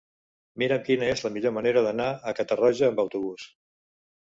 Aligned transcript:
Mira'm 0.61 0.81
quina 0.87 1.09
és 1.15 1.21
la 1.25 1.31
millor 1.35 1.53
manera 1.59 1.85
d'anar 1.89 2.09
a 2.09 2.35
Catarroja 2.41 2.91
amb 2.91 3.05
autobús. 3.07 3.49